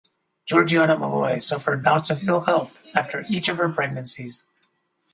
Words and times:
Georgiana 0.47 0.97
Molloy 0.97 1.37
suffered 1.37 1.83
bouts 1.83 2.09
of 2.09 2.27
ill 2.27 2.39
health 2.39 2.81
after 2.95 3.23
each 3.29 3.49
of 3.49 3.59
her 3.59 3.69
pregnancies. 3.69 4.41